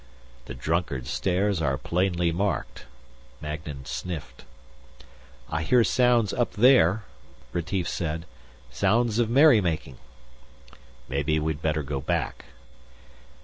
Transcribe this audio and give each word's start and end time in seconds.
"The 0.45 0.55
Drunkard's 0.55 1.11
Stairs 1.11 1.61
are 1.61 1.77
plainly 1.77 2.31
marked," 2.31 2.85
Magnan 3.39 3.85
sniffed. 3.85 4.45
"I 5.47 5.61
hear 5.61 5.83
sounds 5.83 6.33
up 6.33 6.53
there," 6.53 7.03
Retief 7.53 7.87
said. 7.87 8.25
"Sounds 8.71 9.19
of 9.19 9.29
merrymaking." 9.29 9.99
"Maybe 11.07 11.39
we'd 11.39 11.61
better 11.61 11.83
go 11.83 12.01
back." 12.01 12.45